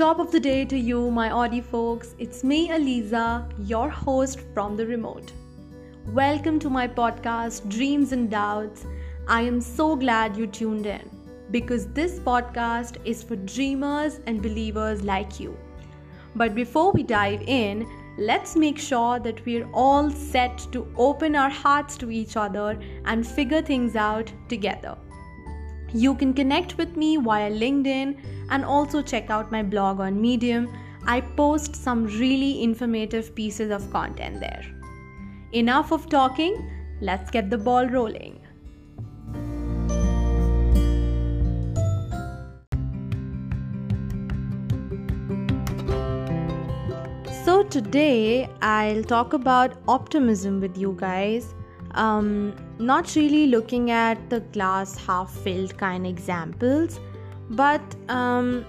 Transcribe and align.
Top 0.00 0.18
of 0.18 0.32
the 0.32 0.40
day 0.40 0.64
to 0.64 0.78
you, 0.78 1.10
my 1.10 1.28
Audi 1.28 1.60
folks. 1.60 2.14
It's 2.18 2.42
me, 2.42 2.70
Aliza, 2.70 3.52
your 3.68 3.90
host 3.90 4.40
from 4.54 4.74
the 4.74 4.86
remote. 4.86 5.30
Welcome 6.06 6.58
to 6.60 6.70
my 6.70 6.88
podcast, 6.88 7.68
Dreams 7.68 8.12
and 8.12 8.30
Doubts. 8.30 8.86
I 9.28 9.42
am 9.42 9.60
so 9.60 9.94
glad 9.94 10.38
you 10.38 10.46
tuned 10.46 10.86
in 10.86 11.10
because 11.50 11.86
this 11.92 12.18
podcast 12.18 12.96
is 13.04 13.22
for 13.22 13.36
dreamers 13.36 14.20
and 14.26 14.40
believers 14.40 15.02
like 15.02 15.38
you. 15.38 15.54
But 16.34 16.54
before 16.54 16.92
we 16.92 17.02
dive 17.02 17.42
in, 17.42 17.86
let's 18.16 18.56
make 18.56 18.78
sure 18.78 19.18
that 19.20 19.44
we're 19.44 19.68
all 19.74 20.10
set 20.10 20.66
to 20.72 20.90
open 20.96 21.36
our 21.36 21.50
hearts 21.50 21.98
to 21.98 22.10
each 22.10 22.38
other 22.38 22.80
and 23.04 23.26
figure 23.26 23.60
things 23.60 23.96
out 23.96 24.32
together. 24.48 24.96
You 25.92 26.14
can 26.14 26.32
connect 26.32 26.78
with 26.78 26.96
me 26.96 27.16
via 27.16 27.50
LinkedIn 27.50 28.39
and 28.50 28.64
also 28.64 29.00
check 29.02 29.30
out 29.30 29.50
my 29.50 29.62
blog 29.62 30.00
on 30.00 30.20
Medium. 30.20 30.68
I 31.06 31.20
post 31.20 31.74
some 31.74 32.04
really 32.06 32.62
informative 32.62 33.34
pieces 33.34 33.70
of 33.70 33.90
content 33.90 34.40
there. 34.40 34.64
Enough 35.52 35.92
of 35.92 36.08
talking, 36.08 36.70
let's 37.00 37.30
get 37.30 37.48
the 37.50 37.58
ball 37.58 37.86
rolling. 37.86 38.36
So, 47.44 47.62
today 47.64 48.48
I'll 48.62 49.02
talk 49.02 49.32
about 49.32 49.72
optimism 49.88 50.60
with 50.60 50.76
you 50.76 50.96
guys 50.98 51.54
um, 51.92 52.54
not 52.78 53.14
really 53.16 53.46
looking 53.46 53.90
at 53.90 54.30
the 54.30 54.40
glass 54.40 54.96
half 54.96 55.30
filled 55.30 55.76
kind 55.76 56.06
examples 56.06 57.00
but 57.50 57.82
um, 58.08 58.64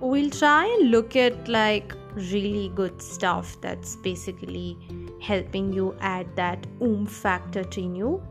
we'll 0.00 0.30
try 0.30 0.64
and 0.66 0.90
look 0.90 1.16
at 1.16 1.48
like 1.48 1.94
really 2.14 2.70
good 2.74 3.00
stuff 3.00 3.56
that's 3.60 3.96
basically 3.96 4.76
helping 5.20 5.72
you 5.72 5.96
add 6.00 6.34
that 6.36 6.66
oomph 6.82 7.10
factor 7.10 7.64
to 7.64 7.80
you 7.80 8.22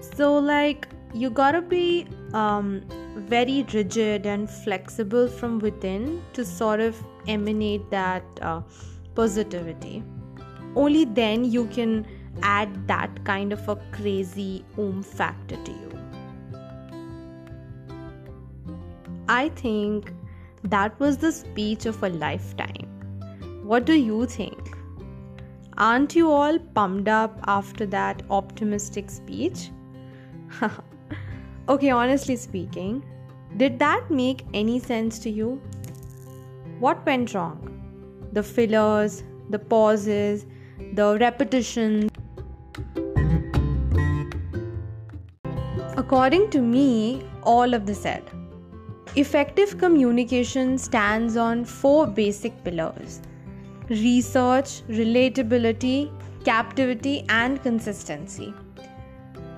so 0.00 0.38
like 0.38 0.88
you 1.12 1.30
gotta 1.30 1.60
be 1.60 2.06
um, 2.32 2.82
very 3.16 3.64
rigid 3.72 4.26
and 4.26 4.50
flexible 4.50 5.28
from 5.28 5.58
within 5.58 6.22
to 6.32 6.44
sort 6.44 6.80
of 6.80 7.00
emanate 7.28 7.88
that 7.90 8.24
uh, 8.42 8.60
positivity 9.14 10.02
only 10.76 11.04
then 11.04 11.44
you 11.44 11.66
can 11.66 12.06
add 12.42 12.86
that 12.88 13.24
kind 13.24 13.52
of 13.52 13.68
a 13.68 13.76
crazy 13.92 14.64
oomph 14.78 15.06
factor 15.06 15.56
to 15.64 15.70
you. 15.70 16.03
I 19.28 19.48
think 19.50 20.12
that 20.64 20.98
was 21.00 21.16
the 21.18 21.32
speech 21.32 21.86
of 21.86 22.02
a 22.02 22.08
lifetime. 22.08 22.88
What 23.62 23.86
do 23.86 23.94
you 23.94 24.26
think? 24.26 24.76
Aren't 25.78 26.14
you 26.14 26.30
all 26.30 26.58
pumped 26.58 27.08
up 27.08 27.38
after 27.46 27.86
that 27.86 28.22
optimistic 28.30 29.10
speech? 29.10 29.70
okay, 31.68 31.90
honestly 31.90 32.36
speaking, 32.36 33.04
did 33.56 33.78
that 33.78 34.10
make 34.10 34.44
any 34.52 34.78
sense 34.78 35.18
to 35.20 35.30
you? 35.30 35.60
What 36.78 37.04
went 37.06 37.34
wrong? 37.34 38.28
The 38.32 38.42
fillers, 38.42 39.22
the 39.48 39.58
pauses, 39.58 40.46
the 40.92 41.16
repetitions, 41.18 42.10
According 45.96 46.50
to 46.50 46.60
me, 46.60 47.22
all 47.44 47.72
of 47.72 47.86
the 47.86 47.94
said. 47.94 48.22
Effective 49.16 49.78
communication 49.78 50.76
stands 50.76 51.36
on 51.36 51.64
four 51.64 52.06
basic 52.06 52.64
pillars 52.64 53.20
research, 53.88 54.82
relatability, 54.88 56.10
captivity, 56.44 57.24
and 57.28 57.62
consistency. 57.62 58.52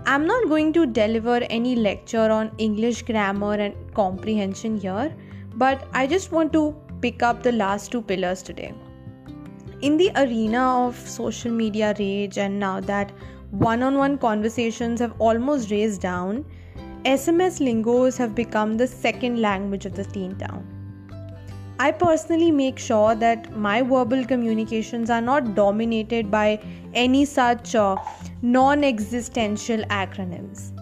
I'm 0.04 0.26
not 0.26 0.48
going 0.48 0.72
to 0.74 0.84
deliver 0.84 1.36
any 1.50 1.74
lecture 1.74 2.30
on 2.30 2.52
English 2.58 3.02
grammar 3.02 3.54
and 3.54 3.74
comprehension 3.94 4.76
here, 4.76 5.14
but 5.54 5.88
I 5.92 6.06
just 6.06 6.32
want 6.32 6.52
to 6.52 6.74
pick 7.00 7.22
up 7.22 7.42
the 7.42 7.52
last 7.52 7.90
two 7.92 8.02
pillars 8.02 8.42
today. 8.42 8.74
In 9.80 9.96
the 9.96 10.10
arena 10.16 10.86
of 10.86 10.96
social 10.96 11.50
media 11.50 11.94
rage, 11.98 12.36
and 12.36 12.60
now 12.60 12.80
that 12.80 13.10
one 13.50 13.82
on 13.82 13.96
one 13.96 14.18
conversations 14.18 15.00
have 15.00 15.14
almost 15.18 15.70
raised 15.70 16.02
down, 16.02 16.44
SMS 17.06 17.60
lingos 17.60 18.16
have 18.16 18.34
become 18.34 18.76
the 18.76 18.86
second 18.88 19.40
language 19.40 19.86
of 19.86 19.94
the 19.94 20.02
teen 20.02 20.34
town. 20.38 20.66
I 21.78 21.92
personally 21.92 22.50
make 22.50 22.80
sure 22.80 23.14
that 23.14 23.56
my 23.56 23.82
verbal 23.82 24.24
communications 24.24 25.08
are 25.08 25.20
not 25.20 25.54
dominated 25.54 26.32
by 26.32 26.58
any 26.94 27.24
such 27.24 27.76
uh, 27.76 27.94
non 28.42 28.82
existential 28.82 29.84
acronyms. 29.84 30.72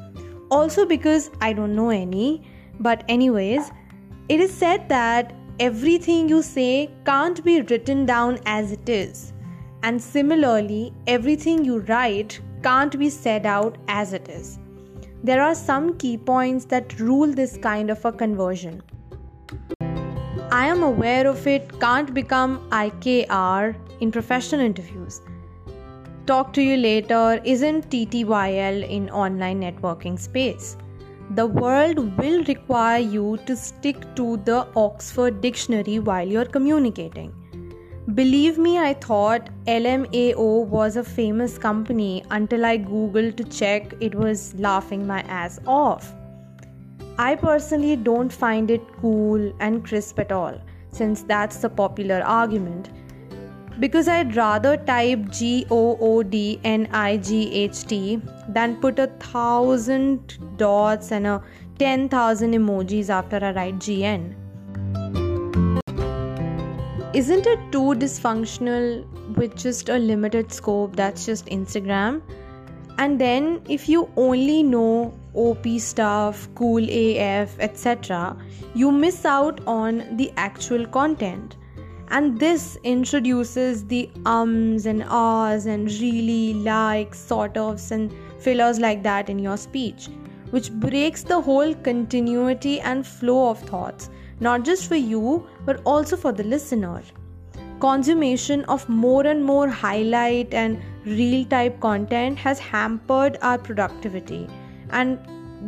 Also, 0.50 0.86
because 0.86 1.30
I 1.42 1.52
don't 1.52 1.76
know 1.76 1.90
any, 1.90 2.42
but, 2.80 3.04
anyways, 3.06 3.70
it 4.30 4.40
is 4.40 4.50
said 4.50 4.88
that 4.88 5.34
everything 5.60 6.30
you 6.30 6.40
say 6.40 6.90
can't 7.04 7.44
be 7.44 7.60
written 7.60 8.06
down 8.06 8.38
as 8.46 8.72
it 8.72 8.88
is. 8.88 9.34
And 9.82 10.02
similarly, 10.02 10.94
everything 11.06 11.66
you 11.66 11.80
write 11.80 12.40
can't 12.62 12.98
be 12.98 13.10
said 13.10 13.44
out 13.44 13.76
as 13.88 14.14
it 14.14 14.30
is. 14.30 14.58
There 15.28 15.42
are 15.42 15.54
some 15.54 15.96
key 15.96 16.18
points 16.18 16.66
that 16.66 17.00
rule 17.00 17.32
this 17.32 17.56
kind 17.56 17.88
of 17.88 18.04
a 18.04 18.12
conversion. 18.12 18.82
I 20.52 20.66
am 20.66 20.82
aware 20.82 21.26
of 21.26 21.46
it 21.46 21.80
can't 21.80 22.12
become 22.12 22.58
IKR 22.68 23.74
in 24.00 24.12
professional 24.12 24.60
interviews. 24.60 25.22
Talk 26.26 26.52
to 26.52 26.60
you 26.60 26.76
later 26.76 27.40
isn't 27.42 27.88
TTYL 27.88 28.86
in 28.86 29.08
online 29.08 29.62
networking 29.62 30.20
space. 30.20 30.76
The 31.30 31.46
world 31.46 32.18
will 32.18 32.44
require 32.44 33.00
you 33.00 33.38
to 33.46 33.56
stick 33.56 34.04
to 34.16 34.36
the 34.44 34.66
Oxford 34.76 35.40
Dictionary 35.40 36.00
while 36.00 36.28
you're 36.28 36.44
communicating. 36.44 37.32
Believe 38.12 38.58
me, 38.58 38.78
I 38.78 38.92
thought 38.92 39.48
LMAO 39.66 40.66
was 40.66 40.96
a 40.96 41.02
famous 41.02 41.56
company 41.56 42.22
until 42.30 42.66
I 42.66 42.76
googled 42.76 43.36
to 43.36 43.44
check 43.44 43.94
it 43.98 44.14
was 44.14 44.54
laughing 44.56 45.06
my 45.06 45.22
ass 45.22 45.58
off. 45.66 46.12
I 47.16 47.34
personally 47.34 47.96
don't 47.96 48.30
find 48.30 48.70
it 48.70 48.82
cool 49.00 49.50
and 49.58 49.82
crisp 49.82 50.18
at 50.18 50.32
all, 50.32 50.60
since 50.90 51.22
that's 51.22 51.56
the 51.56 51.70
popular 51.70 52.20
argument. 52.20 52.90
Because 53.80 54.06
I'd 54.06 54.36
rather 54.36 54.76
type 54.76 55.30
G 55.30 55.66
O 55.70 55.96
O 55.98 56.22
D 56.22 56.60
N 56.62 56.86
I 56.92 57.16
G 57.16 57.50
H 57.54 57.84
T 57.84 58.20
than 58.50 58.76
put 58.82 58.98
a 58.98 59.06
thousand 59.06 60.36
dots 60.58 61.10
and 61.10 61.26
a 61.26 61.42
10,000 61.78 62.52
emojis 62.52 63.08
after 63.08 63.42
I 63.42 63.52
write 63.52 63.76
GN 63.76 64.43
isn't 67.14 67.46
it 67.46 67.60
too 67.70 67.94
dysfunctional 67.94 69.04
with 69.36 69.56
just 69.56 69.88
a 69.88 69.98
limited 69.98 70.52
scope 70.52 70.96
that's 70.96 71.24
just 71.24 71.46
Instagram? 71.46 72.20
And 72.98 73.20
then, 73.20 73.62
if 73.68 73.88
you 73.88 74.10
only 74.16 74.64
know 74.64 75.14
OP 75.34 75.64
stuff, 75.78 76.48
cool 76.56 76.82
AF, 76.82 77.56
etc., 77.60 78.36
you 78.74 78.90
miss 78.90 79.24
out 79.24 79.60
on 79.64 80.16
the 80.16 80.32
actual 80.36 80.86
content. 80.86 81.56
And 82.08 82.40
this 82.40 82.76
introduces 82.82 83.86
the 83.86 84.10
ums 84.26 84.84
and 84.84 85.04
ahs 85.08 85.66
and 85.66 85.86
really 86.00 86.54
likes, 86.54 87.20
sort 87.20 87.54
ofs, 87.54 87.92
and 87.92 88.12
fillers 88.40 88.80
like 88.80 89.04
that 89.04 89.30
in 89.30 89.38
your 89.38 89.56
speech, 89.56 90.08
which 90.50 90.72
breaks 90.72 91.22
the 91.22 91.40
whole 91.40 91.74
continuity 91.76 92.80
and 92.80 93.06
flow 93.06 93.50
of 93.50 93.60
thoughts 93.60 94.10
not 94.40 94.64
just 94.64 94.88
for 94.88 94.96
you, 94.96 95.46
but 95.64 95.80
also 95.84 96.16
for 96.16 96.32
the 96.32 96.44
listener. 96.44 97.02
Consummation 97.80 98.64
of 98.64 98.88
more 98.88 99.26
and 99.26 99.44
more 99.44 99.68
highlight 99.68 100.54
and 100.54 100.80
reel 101.04 101.44
type 101.44 101.80
content 101.80 102.38
has 102.38 102.58
hampered 102.58 103.36
our 103.42 103.58
productivity 103.58 104.48
and 104.90 105.18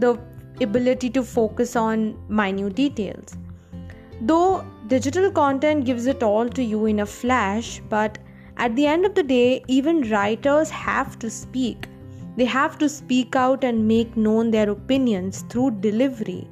the 0.00 0.18
ability 0.60 1.10
to 1.10 1.22
focus 1.22 1.76
on 1.76 2.16
minute 2.28 2.74
details. 2.74 3.36
Though 4.20 4.64
digital 4.86 5.30
content 5.30 5.84
gives 5.84 6.06
it 6.06 6.22
all 6.22 6.48
to 6.48 6.62
you 6.62 6.86
in 6.86 7.00
a 7.00 7.06
flash, 7.06 7.82
but 7.88 8.18
at 8.56 8.74
the 8.74 8.86
end 8.86 9.04
of 9.04 9.14
the 9.14 9.22
day, 9.22 9.62
even 9.68 10.10
writers 10.10 10.70
have 10.70 11.18
to 11.18 11.28
speak. 11.28 11.88
They 12.36 12.46
have 12.46 12.78
to 12.78 12.88
speak 12.88 13.36
out 13.36 13.64
and 13.64 13.86
make 13.86 14.16
known 14.16 14.50
their 14.50 14.70
opinions 14.70 15.42
through 15.50 15.72
delivery. 15.80 16.48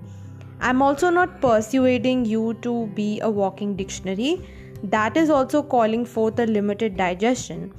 I'm 0.66 0.80
also 0.80 1.10
not 1.10 1.42
persuading 1.42 2.24
you 2.24 2.54
to 2.62 2.86
be 2.94 3.20
a 3.20 3.28
walking 3.28 3.76
dictionary. 3.76 4.40
That 4.82 5.14
is 5.14 5.28
also 5.28 5.62
calling 5.62 6.06
forth 6.06 6.38
a 6.38 6.46
limited 6.46 6.96
digestion. 6.96 7.74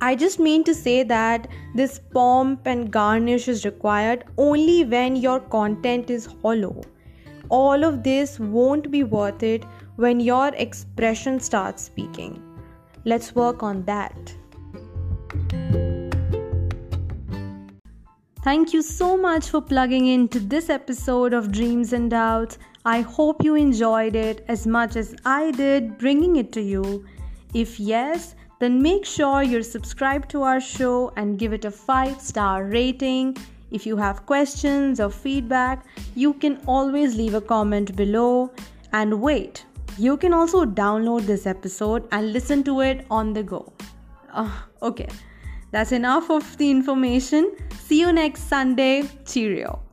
I 0.00 0.14
just 0.14 0.38
mean 0.38 0.62
to 0.64 0.72
say 0.72 1.02
that 1.02 1.48
this 1.74 1.98
pomp 2.14 2.64
and 2.64 2.92
garnish 2.92 3.48
is 3.48 3.64
required 3.64 4.22
only 4.38 4.84
when 4.84 5.16
your 5.16 5.40
content 5.40 6.08
is 6.08 6.26
hollow. 6.26 6.80
All 7.48 7.82
of 7.82 8.04
this 8.04 8.38
won't 8.38 8.88
be 8.92 9.02
worth 9.02 9.42
it 9.42 9.64
when 9.96 10.20
your 10.20 10.48
expression 10.54 11.40
starts 11.40 11.82
speaking. 11.82 12.40
Let's 13.04 13.34
work 13.34 13.64
on 13.64 13.84
that. 13.86 14.32
Thank 18.46 18.72
you 18.72 18.80
so 18.80 19.16
much 19.16 19.50
for 19.50 19.60
plugging 19.60 20.06
into 20.06 20.38
this 20.38 20.70
episode 20.70 21.32
of 21.34 21.50
Dreams 21.50 21.92
and 21.92 22.08
Doubts. 22.08 22.58
I 22.84 23.00
hope 23.00 23.42
you 23.42 23.56
enjoyed 23.56 24.14
it 24.14 24.44
as 24.46 24.68
much 24.68 24.94
as 24.94 25.16
I 25.24 25.50
did 25.50 25.98
bringing 25.98 26.36
it 26.36 26.52
to 26.52 26.60
you. 26.60 27.04
If 27.54 27.80
yes, 27.80 28.36
then 28.60 28.80
make 28.80 29.04
sure 29.04 29.42
you're 29.42 29.64
subscribed 29.64 30.30
to 30.30 30.42
our 30.42 30.60
show 30.60 31.12
and 31.16 31.40
give 31.40 31.52
it 31.52 31.64
a 31.64 31.72
5 31.72 32.20
star 32.20 32.66
rating. 32.66 33.36
If 33.72 33.84
you 33.84 33.96
have 33.96 34.26
questions 34.26 35.00
or 35.00 35.10
feedback, 35.10 35.84
you 36.14 36.32
can 36.34 36.60
always 36.68 37.16
leave 37.16 37.34
a 37.34 37.40
comment 37.40 37.96
below. 37.96 38.52
And 38.92 39.20
wait, 39.20 39.64
you 39.98 40.16
can 40.16 40.32
also 40.32 40.64
download 40.64 41.22
this 41.22 41.48
episode 41.48 42.06
and 42.12 42.32
listen 42.32 42.62
to 42.62 42.80
it 42.82 43.06
on 43.10 43.32
the 43.32 43.42
go. 43.42 43.72
Uh, 44.32 44.52
okay, 44.82 45.08
that's 45.76 45.92
enough 45.92 46.30
of 46.30 46.56
the 46.56 46.70
information. 46.70 47.54
See 47.84 48.00
you 48.00 48.10
next 48.10 48.48
Sunday. 48.48 49.02
Cheerio. 49.26 49.85